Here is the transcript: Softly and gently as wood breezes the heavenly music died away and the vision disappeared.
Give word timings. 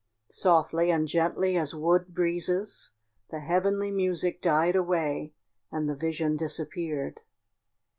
Softly 0.31 0.89
and 0.89 1.07
gently 1.07 1.55
as 1.57 1.75
wood 1.75 2.07
breezes 2.07 2.89
the 3.29 3.39
heavenly 3.41 3.91
music 3.91 4.41
died 4.41 4.75
away 4.75 5.31
and 5.71 5.87
the 5.87 5.93
vision 5.95 6.35
disappeared. 6.37 7.19